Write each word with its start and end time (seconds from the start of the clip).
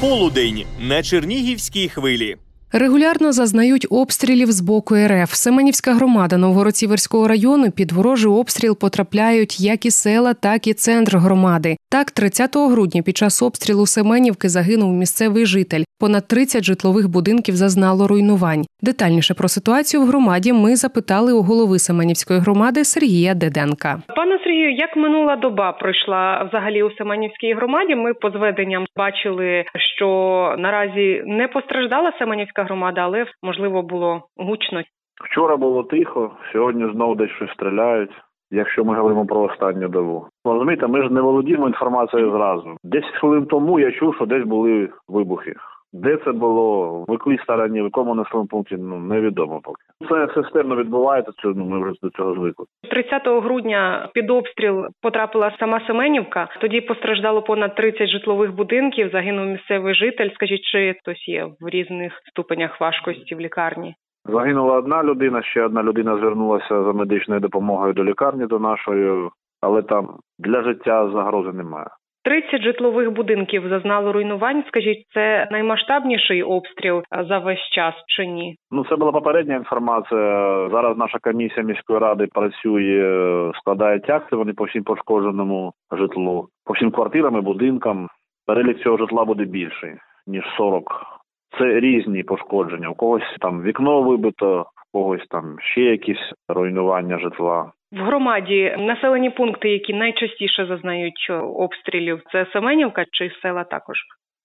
Полудень 0.00 0.64
на 0.80 1.02
Чернігівській 1.02 1.88
хвилі. 1.88 2.36
Регулярно 2.72 3.32
зазнають 3.32 3.86
обстрілів 3.90 4.52
з 4.52 4.60
боку 4.60 4.96
РФ. 4.96 5.34
Семенівська 5.34 5.94
громада 5.94 6.36
Новгород-Сіверського 6.36 7.26
району 7.26 7.70
під 7.70 7.92
ворожий 7.92 8.30
обстріл 8.30 8.76
потрапляють 8.76 9.60
як 9.60 9.86
і 9.86 9.90
села, 9.90 10.34
так 10.34 10.66
і 10.66 10.74
центр 10.74 11.16
громади. 11.16 11.76
Так, 11.88 12.10
30 12.10 12.56
грудня 12.56 13.02
під 13.02 13.16
час 13.16 13.42
обстрілу 13.42 13.86
Семенівки 13.86 14.48
загинув 14.48 14.92
місцевий 14.92 15.46
житель. 15.46 15.84
Понад 16.00 16.28
30 16.28 16.64
житлових 16.64 17.04
будинків 17.14 17.54
зазнало 17.54 18.02
руйнувань. 18.08 18.64
Детальніше 18.82 19.34
про 19.34 19.48
ситуацію 19.48 20.02
в 20.02 20.06
громаді 20.06 20.52
ми 20.52 20.70
запитали 20.76 21.32
у 21.32 21.42
голови 21.42 21.78
Семенівської 21.78 22.38
громади 22.40 22.80
Сергія 22.84 23.34
Деденка. 23.34 23.90
Пане 24.16 24.38
Сергію, 24.44 24.70
як 24.72 24.96
минула 24.96 25.36
доба 25.36 25.72
пройшла 25.72 26.42
взагалі 26.48 26.82
у 26.82 26.90
Семенівській 26.90 27.54
громаді? 27.54 27.94
Ми 27.94 28.14
по 28.14 28.30
зведенням 28.30 28.84
бачили, 28.96 29.64
що 29.96 30.08
наразі 30.58 31.22
не 31.26 31.48
постраждала 31.48 32.12
Семенівська 32.18 32.64
громада, 32.64 33.00
але 33.00 33.26
можливо 33.42 33.82
було 33.82 34.22
гучно. 34.36 34.82
Вчора 35.24 35.56
було 35.56 35.82
тихо, 35.82 36.30
сьогодні 36.52 36.92
знову 36.92 37.14
десь 37.14 37.30
щось 37.30 37.52
стріляють. 37.52 38.10
Якщо 38.50 38.84
ми 38.84 38.96
говоримо 38.96 39.26
про 39.26 39.40
останню 39.40 39.88
добу, 39.88 40.26
розумієте, 40.44 40.86
ми 40.86 41.02
ж 41.02 41.12
не 41.12 41.20
володіємо 41.20 41.66
інформацією 41.66 42.30
зразу. 42.30 42.76
Десять 42.84 43.14
хвилин 43.20 43.46
тому 43.46 43.80
я 43.80 43.92
чув, 43.92 44.14
що 44.14 44.26
десь 44.26 44.44
були 44.44 44.88
вибухи. 45.08 45.54
Де 45.92 46.16
це 46.24 46.32
було, 46.32 46.88
в 47.08 47.12
якій 47.12 47.42
стороні, 47.42 47.80
в 47.80 47.84
якому 47.84 48.14
населеному 48.14 48.48
пункті, 48.48 48.76
ну 48.78 48.98
невідомо 48.98 49.60
поки. 49.62 49.82
Це 50.08 50.42
системно 50.42 50.76
відбувається. 50.76 51.32
Це 51.42 51.48
ну 51.48 51.64
ми 51.64 51.82
вже 51.82 51.92
до 52.02 52.10
цього 52.10 52.34
звикли. 52.34 52.66
30 52.90 53.22
грудня 53.26 54.08
під 54.14 54.30
обстріл 54.30 54.86
потрапила 55.02 55.56
сама 55.58 55.80
Семенівка. 55.86 56.48
Тоді 56.60 56.80
постраждало 56.80 57.42
понад 57.42 57.74
30 57.74 58.08
житлових 58.08 58.54
будинків. 58.54 59.10
Загинув 59.12 59.46
місцевий 59.46 59.94
житель. 59.94 60.30
Скажіть, 60.34 60.62
чи 60.62 60.94
хтось 61.00 61.28
є 61.28 61.44
в 61.60 61.68
різних 61.68 62.12
ступенях 62.30 62.80
важкості 62.80 63.34
в 63.34 63.40
лікарні? 63.40 63.94
Загинула 64.24 64.74
одна 64.74 65.02
людина, 65.02 65.42
ще 65.42 65.62
одна 65.62 65.82
людина 65.82 66.16
звернулася 66.16 66.82
за 66.82 66.92
медичною 66.92 67.40
допомогою 67.40 67.92
до 67.92 68.04
лікарні 68.04 68.46
до 68.46 68.58
нашої, 68.58 69.28
але 69.60 69.82
там 69.82 70.08
для 70.38 70.62
життя 70.62 71.10
загрози 71.10 71.52
немає. 71.52 71.86
30 72.24 72.62
житлових 72.62 73.10
будинків 73.10 73.68
зазнало 73.68 74.12
руйнувань. 74.12 74.64
Скажіть, 74.68 75.06
це 75.14 75.48
наймасштабніший 75.50 76.42
обстріл 76.42 77.02
за 77.28 77.38
весь 77.38 77.70
час 77.72 77.94
чи 78.06 78.26
ні? 78.26 78.56
Ну 78.70 78.84
це 78.84 78.96
була 78.96 79.12
попередня 79.12 79.56
інформація. 79.56 80.68
Зараз 80.72 80.98
наша 80.98 81.18
комісія 81.22 81.62
міської 81.62 81.98
ради 81.98 82.26
працює, 82.26 83.52
складає 83.60 84.00
акти. 84.08 84.36
Вони 84.36 84.52
по 84.52 84.64
всім 84.64 84.84
пошкодженому 84.84 85.72
житлу, 85.92 86.48
по 86.64 86.72
всім 86.72 86.90
квартирам 86.90 87.36
і 87.36 87.40
будинкам. 87.40 88.08
Перелік 88.46 88.82
цього 88.82 88.96
житла 88.96 89.24
буде 89.24 89.44
більший 89.44 89.92
ніж 90.26 90.44
40. 90.56 90.82
Це 91.58 91.80
різні 91.80 92.22
пошкодження. 92.22 92.88
У 92.88 92.94
когось 92.94 93.36
там 93.40 93.62
вікно 93.62 94.02
вибито, 94.02 94.66
у 94.92 94.98
когось 94.98 95.26
там 95.30 95.56
ще 95.60 95.80
якісь 95.80 96.32
руйнування 96.48 97.18
житла. 97.18 97.72
В 97.92 98.02
громаді 98.02 98.76
населені 98.78 99.30
пункти, 99.30 99.70
які 99.70 99.94
найчастіше 99.94 100.66
зазнають 100.66 101.30
обстрілів, 101.54 102.22
це 102.32 102.46
Семенівка 102.52 103.04
чи 103.12 103.30
села 103.42 103.64
також? 103.64 103.98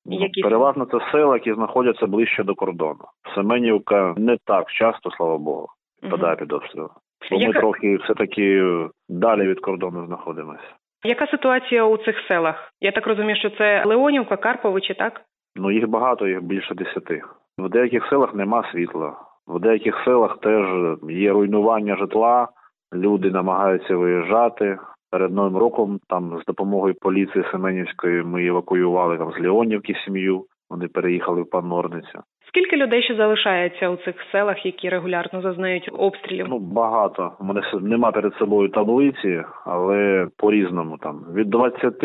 Ну, 0.05 0.19
Які 0.19 0.41
переважно 0.41 0.85
це 0.85 0.97
села, 1.11 1.35
які 1.35 1.53
знаходяться 1.53 2.07
ближче 2.07 2.43
до 2.43 2.55
кордону. 2.55 2.99
Семенівка 3.35 4.13
не 4.17 4.38
так 4.45 4.71
часто, 4.71 5.11
слава 5.11 5.38
Богу, 5.38 5.67
подає 6.09 6.35
під 6.35 6.53
обстріл. 6.53 6.89
Бо 7.31 7.39
ми 7.39 7.53
трохи 7.53 7.95
все-таки 7.97 8.63
далі 9.09 9.47
від 9.47 9.59
кордону 9.59 10.05
знаходимося. 10.05 10.63
Яка 11.03 11.27
ситуація 11.27 11.83
у 11.85 11.97
цих 11.97 12.16
селах? 12.27 12.71
Я 12.81 12.91
так 12.91 13.07
розумію, 13.07 13.35
що 13.35 13.49
це 13.49 13.83
Леонівка, 13.85 14.38
Карповичі, 14.38 14.93
так? 14.93 15.21
Ну 15.55 15.71
їх 15.71 15.88
багато, 15.88 16.27
їх 16.27 16.43
більше 16.43 16.75
десяти. 16.75 17.21
В 17.57 17.69
деяких 17.69 18.07
селах 18.09 18.35
нема 18.35 18.71
світла. 18.71 19.16
В 19.47 19.59
деяких 19.59 20.01
селах 20.05 20.38
теж 20.39 20.66
є 21.09 21.31
руйнування 21.31 21.95
житла. 21.95 22.47
Люди 22.94 23.31
намагаються 23.31 23.96
виїжджати. 23.96 24.78
Перед 25.12 25.34
новим 25.34 25.57
роком 25.57 26.00
там 26.09 26.40
з 26.41 26.46
допомогою 26.46 26.96
поліції 27.01 27.46
Семенівської 27.51 28.23
ми 28.23 28.46
евакуювали 28.46 29.18
там 29.18 29.31
з 29.31 29.40
Леонівки 29.40 29.96
сім'ю. 30.06 30.46
Вони 30.69 30.88
переїхали 30.88 31.41
в 31.41 31.50
Панорницю. 31.50 32.19
Скільки 32.47 32.78
людей 32.78 33.03
ще 33.03 33.16
залишається 33.16 33.90
у 33.90 33.96
цих 33.96 34.16
селах, 34.31 34.66
які 34.66 34.90
регулярно 34.90 35.41
зазнають 35.41 35.90
обстрілів? 35.94 36.46
Ну 36.50 36.59
багато. 36.59 37.31
У 37.40 37.44
мене 37.44 37.62
нема 37.81 38.12
перед 38.12 38.34
собою 38.34 38.69
таблиці, 38.69 39.44
але 39.66 40.28
по-різному 40.38 40.97
там 40.97 41.25
від 41.34 41.50
20 41.50 42.03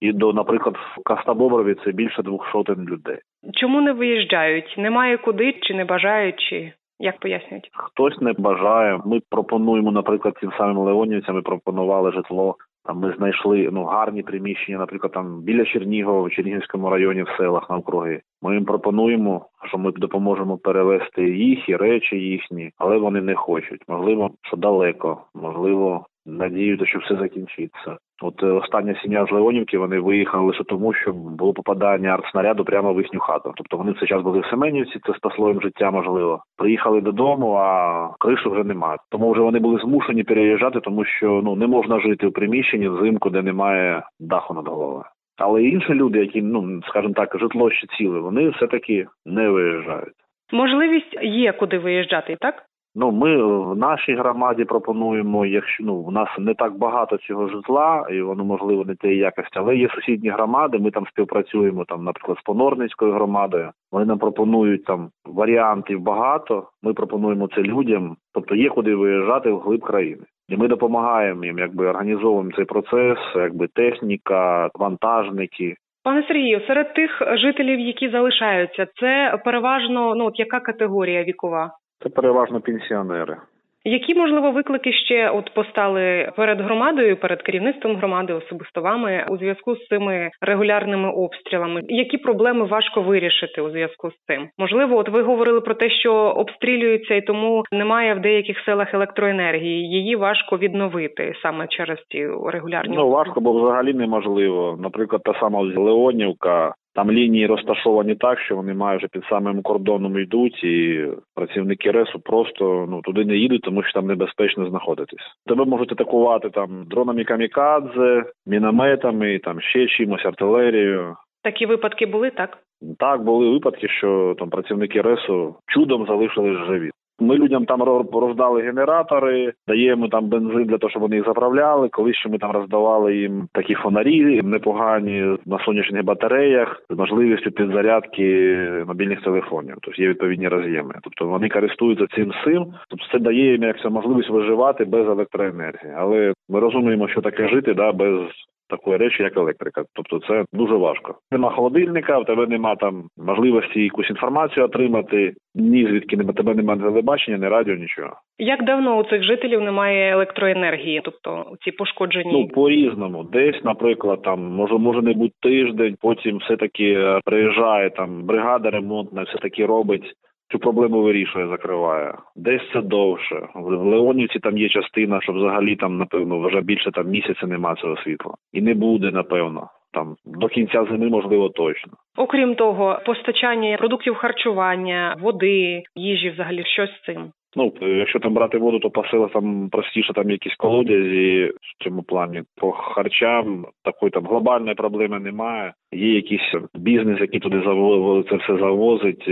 і 0.00 0.12
до, 0.12 0.32
наприклад, 0.32 0.76
в 0.76 1.02
Кастабоброві 1.02 1.76
це 1.84 1.92
більше 1.92 2.22
двох 2.22 2.52
сотень 2.52 2.84
людей. 2.84 3.18
Чому 3.54 3.80
не 3.80 3.92
виїжджають? 3.92 4.74
Немає 4.78 5.16
куди, 5.16 5.52
чи 5.52 5.74
не 5.74 5.84
бажають, 5.84 6.40
чи 6.40 6.72
як 6.98 7.20
пояснюють? 7.20 7.70
Хтось 7.72 8.20
не 8.20 8.32
бажає. 8.32 9.00
Ми 9.04 9.20
пропонуємо, 9.30 9.90
наприклад, 9.90 10.34
тим 10.40 10.52
самим 10.58 10.78
леонівцям 10.78 11.34
ми 11.34 11.42
пропонували 11.42 12.12
житло. 12.12 12.56
Там 12.84 12.98
ми 12.98 13.14
знайшли 13.18 13.68
ну 13.72 13.84
гарні 13.84 14.22
приміщення, 14.22 14.78
наприклад, 14.78 15.12
там 15.12 15.42
біля 15.42 15.64
Чернігова, 15.64 16.22
в 16.22 16.30
Чернігівському 16.30 16.90
районі, 16.90 17.22
в 17.22 17.28
селах 17.38 17.70
навкруги. 17.70 18.20
Ми 18.42 18.54
їм 18.54 18.64
пропонуємо, 18.64 19.46
що 19.68 19.78
ми 19.78 19.92
допоможемо 19.92 20.58
перевезти 20.58 21.30
їх 21.30 21.68
і 21.68 21.76
речі 21.76 22.16
їхні, 22.16 22.70
але 22.78 22.98
вони 22.98 23.20
не 23.20 23.34
хочуть. 23.34 23.82
Можливо, 23.88 24.30
що 24.42 24.56
далеко, 24.56 25.22
можливо, 25.34 26.06
надіються, 26.28 26.86
що 26.86 26.98
все 26.98 27.16
закінчиться. 27.16 27.96
От 28.22 28.42
е, 28.42 28.46
остання 28.46 28.94
сім'я 29.02 29.26
з 29.26 29.32
Леонівки 29.32 29.78
вони 29.78 30.00
виїхали 30.00 30.44
лише 30.44 30.64
тому, 30.64 30.94
що 30.94 31.12
було 31.12 31.52
попадання 31.52 32.08
артснаряду 32.08 32.64
прямо 32.64 32.94
в 32.94 33.00
їхню 33.00 33.20
хату. 33.20 33.52
Тобто 33.56 33.76
вони 33.76 33.92
в 33.92 33.98
цей 33.98 34.08
час 34.08 34.22
були 34.22 34.40
в 34.40 34.46
Семенівці, 34.46 35.00
це 35.06 35.14
спасло 35.14 35.48
їм 35.48 35.60
життя, 35.60 35.90
можливо. 35.90 36.42
Приїхали 36.56 37.00
додому, 37.00 37.52
а 37.52 38.08
кришу 38.20 38.50
вже 38.50 38.64
немає. 38.64 38.98
Тому 39.10 39.32
вже 39.32 39.40
вони 39.40 39.58
були 39.58 39.80
змушені 39.80 40.24
переїжджати, 40.24 40.80
тому 40.80 41.04
що 41.04 41.40
ну 41.44 41.56
не 41.56 41.66
можна 41.66 42.00
жити 42.00 42.26
в 42.26 42.32
приміщенні 42.32 42.88
взимку, 42.88 43.30
де 43.30 43.42
немає 43.42 44.02
даху 44.20 44.54
над 44.54 44.68
головою. 44.68 45.04
Але 45.38 45.62
інші 45.62 45.94
люди, 45.94 46.18
які 46.18 46.42
ну 46.42 46.82
скажімо 46.88 47.14
так, 47.14 47.38
житло 47.40 47.70
ще 47.70 47.86
ціле, 47.86 48.20
вони 48.20 48.48
все 48.48 48.66
таки 48.66 49.06
не 49.26 49.48
виїжджають. 49.48 50.14
Можливість 50.52 51.18
є 51.22 51.52
куди 51.52 51.78
виїжджати, 51.78 52.36
так? 52.40 52.67
Ну, 52.94 53.10
ми 53.10 53.42
в 53.42 53.76
нашій 53.76 54.14
громаді 54.14 54.64
пропонуємо, 54.64 55.46
якщо 55.46 55.84
ну 55.84 55.94
у 55.94 56.10
нас 56.10 56.28
не 56.38 56.54
так 56.54 56.78
багато 56.78 57.16
цього 57.16 57.48
житла, 57.48 58.06
і 58.10 58.20
воно 58.20 58.44
можливо 58.44 58.84
не 58.84 58.94
тієї 58.94 59.18
якості, 59.18 59.52
але 59.54 59.76
є 59.76 59.88
сусідні 59.88 60.28
громади. 60.28 60.78
Ми 60.78 60.90
там 60.90 61.06
співпрацюємо 61.06 61.84
там, 61.84 62.04
наприклад, 62.04 62.38
з 62.38 62.42
Понорницькою 62.42 63.12
громадою. 63.12 63.70
Вони 63.92 64.06
нам 64.06 64.18
пропонують 64.18 64.84
там 64.84 65.08
варіантів 65.26 66.00
багато. 66.00 66.68
Ми 66.82 66.94
пропонуємо 66.94 67.48
це 67.48 67.62
людям, 67.62 68.16
тобто 68.34 68.54
є 68.54 68.68
куди 68.68 68.94
виїжджати 68.94 69.50
в 69.50 69.60
глиб 69.60 69.80
країни. 69.80 70.22
І 70.48 70.56
ми 70.56 70.68
допомагаємо 70.68 71.44
їм, 71.44 71.58
якби 71.58 71.86
організовуємо 71.86 72.50
цей 72.56 72.64
процес, 72.64 73.18
якби 73.36 73.68
техніка, 73.74 74.70
вантажники. 74.74 75.74
Пане 76.04 76.24
Сергію, 76.28 76.60
серед 76.66 76.94
тих 76.94 77.22
жителів, 77.36 77.80
які 77.80 78.08
залишаються, 78.08 78.86
це 79.00 79.38
переважно 79.44 80.14
ну 80.14 80.26
от 80.26 80.38
яка 80.38 80.60
категорія 80.60 81.24
вікова? 81.24 81.70
Це 82.02 82.08
переважно 82.08 82.60
пенсіонери. 82.60 83.36
Які 83.84 84.14
можливо 84.14 84.50
виклики 84.50 84.92
ще 84.92 85.30
от 85.30 85.54
постали 85.54 86.32
перед 86.36 86.60
громадою, 86.60 87.16
перед 87.16 87.42
керівництвом 87.42 87.96
громади, 87.96 88.32
особисто 88.32 88.80
вами 88.80 89.26
у 89.30 89.36
зв'язку 89.36 89.76
з 89.76 89.86
цими 89.88 90.30
регулярними 90.40 91.10
обстрілами? 91.10 91.82
Які 91.88 92.18
проблеми 92.18 92.64
важко 92.64 93.02
вирішити 93.02 93.60
у 93.60 93.70
зв'язку 93.70 94.10
з 94.10 94.14
цим? 94.26 94.48
Можливо, 94.58 94.96
от 94.96 95.08
ви 95.08 95.22
говорили 95.22 95.60
про 95.60 95.74
те, 95.74 95.90
що 95.90 96.12
обстрілюються 96.14 97.14
і 97.14 97.20
тому 97.20 97.64
немає 97.72 98.14
в 98.14 98.20
деяких 98.20 98.58
селах 98.64 98.94
електроенергії. 98.94 99.88
Її 99.88 100.16
важко 100.16 100.58
відновити 100.58 101.34
саме 101.42 101.66
через 101.66 101.98
ці 102.08 102.26
регулярні 102.46 102.96
Ну 102.96 103.10
важко, 103.10 103.40
бо 103.40 103.52
взагалі 103.52 103.94
неможливо. 103.94 104.78
Наприклад, 104.80 105.22
та 105.24 105.34
сама 105.40 105.60
Леонівка. 105.60 106.74
Там 106.98 107.10
лінії 107.10 107.46
розташовані 107.46 108.14
так, 108.14 108.40
що 108.40 108.56
вони 108.56 108.74
майже 108.74 109.08
під 109.08 109.24
самим 109.24 109.62
кордоном 109.62 110.18
йдуть, 110.18 110.64
і 110.64 111.06
працівники 111.34 111.90
РЕСу 111.90 112.20
просто 112.20 112.86
ну 112.90 113.00
туди 113.00 113.24
не 113.24 113.36
їдуть, 113.36 113.62
тому 113.62 113.82
що 113.82 113.92
там 113.92 114.06
небезпечно 114.06 114.70
знаходитись. 114.70 115.22
Тебе 115.46 115.64
можуть 115.64 115.92
атакувати 115.92 116.50
там 116.50 116.84
дронами 116.90 117.24
камікадзе, 117.24 118.24
мінометами, 118.46 119.38
там 119.38 119.60
ще 119.60 119.86
чимось, 119.86 120.26
артилерією. 120.26 121.16
такі 121.42 121.66
випадки 121.66 122.06
були, 122.06 122.30
так? 122.30 122.58
Так 122.98 123.24
були 123.24 123.50
випадки, 123.50 123.88
що 123.88 124.34
там 124.38 124.50
працівники 124.50 125.00
РЕСу 125.00 125.56
чудом 125.66 126.06
залишились 126.06 126.66
живі. 126.66 126.90
Ми 127.20 127.36
людям 127.36 127.64
там 127.64 127.82
ро- 127.82 128.20
роздали 128.20 128.62
генератори, 128.62 129.52
даємо 129.68 130.08
там 130.08 130.28
бензин 130.28 130.64
для 130.64 130.78
того, 130.78 130.90
щоб 130.90 131.02
вони 131.02 131.16
їх 131.16 131.24
заправляли. 131.24 131.88
Колись 131.88 132.16
ще 132.16 132.28
ми 132.28 132.38
там 132.38 132.50
роздавали 132.50 133.16
їм 133.16 133.48
такі 133.52 133.74
фонарі 133.74 134.42
непогані 134.42 135.36
на 135.46 135.58
сонячних 135.64 136.04
батареях 136.04 136.82
з 136.90 136.96
можливістю 136.96 137.50
підзарядки 137.50 138.58
мобільних 138.86 139.22
телефонів. 139.22 139.74
Тобто 139.80 140.02
є 140.02 140.08
відповідні 140.08 140.48
роз'єми. 140.48 140.94
Тобто 141.02 141.26
вони 141.26 141.48
користуються 141.48 142.06
цим 142.16 142.32
сим. 142.44 142.66
Тобто 142.88 143.06
це 143.12 143.18
дає 143.18 143.52
їм 143.52 143.62
як 143.62 143.90
можливість 143.90 144.30
виживати 144.30 144.84
без 144.84 145.06
електроенергії. 145.06 145.92
Але 145.96 146.32
ми 146.48 146.60
розуміємо, 146.60 147.08
що 147.08 147.20
таке 147.20 147.48
жити 147.48 147.74
да 147.74 147.92
без 147.92 148.20
такої 148.68 148.96
речі, 148.96 149.22
як 149.22 149.36
електрика. 149.36 149.84
Тобто 149.94 150.18
це 150.28 150.44
дуже 150.52 150.74
важко. 150.74 151.14
Нема 151.32 151.50
холодильника, 151.50 152.18
в 152.18 152.24
тебе 152.24 152.46
нема 152.46 152.76
там 152.76 153.04
можливості 153.16 153.82
якусь 153.82 154.10
інформацію 154.10 154.66
отримати. 154.66 155.34
Ні, 155.54 155.86
звідки 155.86 156.16
нема 156.16 156.32
тебе 156.32 156.54
немає 156.54 156.80
телебачення, 156.80 157.38
ні 157.38 157.48
радіо, 157.48 157.74
нічого. 157.74 158.16
Як 158.38 158.64
давно 158.64 158.98
у 158.98 159.04
цих 159.04 159.24
жителів 159.24 159.60
немає 159.60 160.12
електроенергії, 160.12 161.00
тобто 161.04 161.56
ці 161.64 161.70
пошкоджені 161.70 162.32
Ну 162.32 162.48
по 162.48 162.68
різному, 162.68 163.24
десь, 163.24 163.64
наприклад, 163.64 164.22
там 164.22 164.40
може 164.40 164.78
може 164.78 165.02
не 165.02 165.12
бути 165.12 165.34
тиждень, 165.42 165.96
потім 166.00 166.38
все 166.38 166.56
таки 166.56 167.18
приїжджає 167.24 167.90
там 167.90 168.24
бригада 168.24 168.70
ремонтна, 168.70 169.22
все 169.22 169.38
таки 169.38 169.66
робить. 169.66 170.14
Цю 170.50 170.58
проблему 170.58 171.02
вирішує, 171.02 171.48
закриває. 171.48 172.14
Десь 172.36 172.62
це 172.72 172.80
довше. 172.80 173.48
В 173.54 173.84
Леонівці 173.84 174.38
там 174.38 174.58
є 174.58 174.68
частина, 174.68 175.20
що 175.20 175.32
взагалі 175.32 175.76
там, 175.76 175.98
напевно, 175.98 176.40
вже 176.40 176.60
більше 176.60 176.90
там 176.90 177.06
місяця 177.06 177.46
нема 177.46 177.74
цього 177.74 177.96
світла. 177.96 178.34
І 178.52 178.60
не 178.60 178.74
буде, 178.74 179.10
напевно. 179.10 179.68
Там 179.92 180.16
до 180.24 180.48
кінця 180.48 180.84
зими, 180.84 181.08
можливо, 181.08 181.48
точно. 181.48 181.92
окрім 182.16 182.54
того, 182.54 182.98
постачання 183.06 183.76
продуктів 183.76 184.14
харчування, 184.14 185.16
води, 185.20 185.82
їжі, 185.96 186.30
взагалі 186.30 186.64
щось 186.64 186.90
з 186.90 187.04
цим. 187.06 187.32
Ну, 187.56 187.72
е, 187.82 187.88
якщо 187.88 188.18
там 188.18 188.34
брати 188.34 188.58
воду, 188.58 188.78
то 188.78 188.90
по 188.90 189.04
селах 189.04 189.32
там 189.32 189.68
простіше 189.68 190.12
там 190.12 190.30
якісь 190.30 190.54
колодязі 190.56 191.44
в 191.44 191.84
цьому 191.84 192.02
плані. 192.02 192.42
По 192.56 192.72
харчам 192.72 193.66
такої 193.84 194.10
там 194.10 194.26
глобальної 194.26 194.74
проблеми 194.74 195.20
немає. 195.20 195.72
Є 195.92 196.14
якийсь 196.14 196.54
бізнес, 196.74 197.20
який 197.20 197.40
туди 197.40 197.62
завозить, 197.64 198.28
це 198.28 198.36
все 198.36 198.58
завозить. 198.58 199.28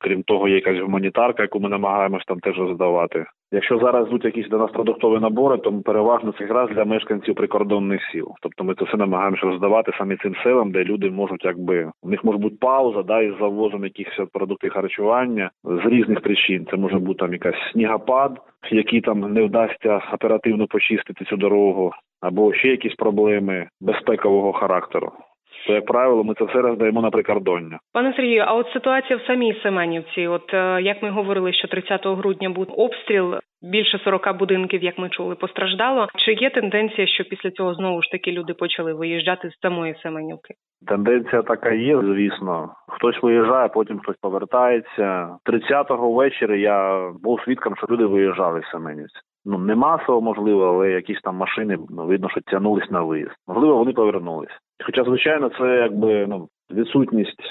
Крім 0.00 0.22
того, 0.22 0.48
є 0.48 0.54
якась 0.54 0.78
гуманітарка, 0.78 1.42
яку 1.42 1.60
ми 1.60 1.68
намагаємось 1.68 2.24
там 2.24 2.40
теж 2.40 2.58
роздавати. 2.58 3.24
Якщо 3.52 3.78
зараз 3.78 4.08
йдуть 4.08 4.24
якісь 4.24 4.48
до 4.48 4.58
нас 4.58 4.70
продуктові 4.70 5.20
набори, 5.20 5.58
то 5.58 5.72
переважно 5.72 6.32
це 6.32 6.44
якраз 6.44 6.70
для 6.70 6.84
мешканців 6.84 7.34
прикордонних 7.34 8.00
сіл. 8.12 8.28
Тобто 8.42 8.64
ми 8.64 8.74
це 8.74 8.84
все 8.84 8.96
намагаємося 8.96 9.46
роздавати 9.46 9.92
самі 9.98 10.16
цим 10.16 10.34
селам, 10.44 10.72
де 10.72 10.84
люди 10.84 11.10
можуть 11.10 11.44
якби 11.44 11.90
у 12.02 12.08
них 12.08 12.24
може 12.24 12.38
бути 12.38 12.56
пауза, 12.60 13.02
да, 13.02 13.20
із 13.20 13.38
завозом 13.38 13.84
якихось 13.84 14.28
продуктів 14.32 14.72
харчування 14.72 15.50
з 15.64 15.86
різних 15.86 16.20
причин. 16.20 16.66
Це 16.70 16.76
може 16.76 16.98
бути 16.98 17.18
там 17.18 17.32
якась 17.32 17.70
снігопад, 17.72 18.38
який 18.70 19.00
там 19.00 19.32
не 19.32 19.42
вдасться 19.42 20.00
оперативно 20.12 20.66
почистити 20.66 21.24
цю 21.24 21.36
дорогу, 21.36 21.92
або 22.20 22.54
ще 22.54 22.68
якісь 22.68 22.94
проблеми 22.94 23.68
безпекового 23.80 24.52
характеру. 24.52 25.12
То, 25.68 25.74
як 25.74 25.86
правило, 25.86 26.24
ми 26.24 26.34
це 26.34 26.44
все 26.44 26.58
роздаємо 26.58 27.02
на 27.02 27.10
прикордоння. 27.10 27.78
Пане 27.92 28.12
Сергію, 28.16 28.44
а 28.46 28.54
от 28.54 28.66
ситуація 28.72 29.18
в 29.18 29.22
самій 29.22 29.60
Семенівці, 29.62 30.26
от 30.26 30.54
е, 30.54 30.82
як 30.82 31.02
ми 31.02 31.10
говорили, 31.10 31.52
що 31.52 31.68
30 31.68 32.06
грудня 32.06 32.50
був 32.50 32.66
обстріл. 32.68 33.34
Більше 33.62 33.98
40 33.98 34.38
будинків, 34.38 34.84
як 34.84 34.98
ми 34.98 35.08
чули, 35.08 35.34
постраждало. 35.34 36.08
Чи 36.16 36.32
є 36.32 36.50
тенденція, 36.50 37.06
що 37.06 37.24
після 37.24 37.50
цього 37.50 37.74
знову 37.74 38.02
ж 38.02 38.10
таки 38.10 38.32
люди 38.32 38.54
почали 38.54 38.92
виїжджати 38.92 39.50
з 39.50 39.60
самої 39.60 39.94
Семенівки? 40.02 40.54
Тенденція 40.86 41.42
така 41.42 41.72
є, 41.72 42.00
звісно. 42.00 42.68
Хтось 42.88 43.22
виїжджає, 43.22 43.68
потім 43.68 43.98
хтось 43.98 44.16
повертається. 44.20 45.36
30-го 45.46 46.12
ввечері 46.12 46.60
я 46.60 47.10
був 47.22 47.40
свідком, 47.40 47.76
що 47.76 47.86
люди 47.90 48.06
виїжджали 48.06 48.62
з 48.62 48.70
Семенівці. 48.70 49.18
Ну 49.44 49.58
не 49.58 49.74
масово, 49.74 50.20
можливо, 50.20 50.66
але 50.66 50.90
якісь 50.90 51.20
там 51.20 51.36
машини 51.36 51.78
ну, 51.90 52.06
видно, 52.06 52.28
що 52.30 52.40
тягнулись 52.40 52.90
на 52.90 53.02
виїзд. 53.02 53.34
Можливо, 53.48 53.76
вони 53.76 53.92
повернулись. 53.92 54.58
Хоча, 54.86 55.04
звичайно, 55.04 55.50
це 55.58 55.64
якби 55.64 56.26
ну 56.28 56.48
відсутність 56.70 57.42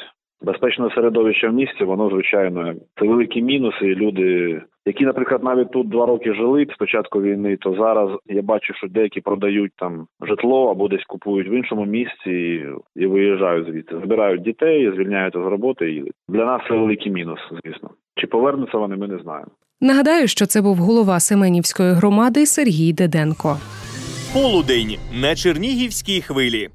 безпечного 0.42 0.92
середовища 0.92 1.50
в 1.50 1.54
місті, 1.54 1.84
воно 1.84 2.10
звичайно 2.10 2.74
це 3.00 3.08
великі 3.08 3.42
мінуси. 3.42 3.86
І 3.86 3.96
люди, 3.96 4.62
які, 4.86 5.06
наприклад, 5.06 5.44
навіть 5.44 5.72
тут 5.72 5.90
два 5.90 6.06
роки 6.06 6.34
жили 6.34 6.68
з 6.74 6.78
початку 6.78 7.22
війни, 7.22 7.58
то 7.58 7.74
зараз 7.74 8.10
я 8.26 8.42
бачу, 8.42 8.74
що 8.74 8.88
деякі 8.88 9.22
продають 9.22 9.72
там 9.76 10.08
житло 10.22 10.72
або 10.72 10.88
десь 10.88 11.04
купують 11.08 11.50
в 11.50 11.54
іншому 11.58 11.86
місці 11.86 12.32
і, 12.32 12.66
і 12.96 13.06
виїжджають 13.06 13.68
звідти. 13.68 13.96
Збирають 14.06 14.42
дітей, 14.42 14.92
звільняються 14.96 15.40
з 15.40 15.46
роботи 15.46 15.92
і. 15.92 16.12
Для 16.30 16.46
нас 16.46 16.62
це 16.70 16.74
великий 16.74 17.12
мінус, 17.12 17.40
звісно. 17.64 17.90
Чи 18.16 18.28
повернуться 18.28 18.78
вони, 18.78 18.96
ми 18.96 19.08
не 19.08 19.18
знаємо. 19.18 19.52
Нагадаю, 19.82 20.28
що 20.28 20.46
це 20.46 20.62
був 20.62 20.78
голова 20.78 21.20
Семенівської 21.20 21.92
громади 21.92 22.46
Сергій 22.46 22.94
Деденко. 22.94 23.58
Полудень 24.34 24.98
на 25.22 25.36
Чернігівській 25.36 26.22
хвилі. 26.22 26.70